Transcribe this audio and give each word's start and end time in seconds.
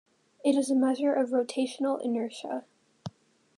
It 0.43 0.55
is 0.55 0.71
a 0.71 0.75
measure 0.75 1.13
of 1.13 1.29
rotational 1.29 2.03
inertia. 2.03 2.65